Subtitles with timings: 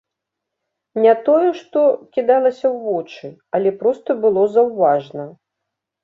[1.03, 1.79] Не тое, што
[2.17, 3.27] кідалася ў вочы,
[3.59, 5.27] але проста было заўважна.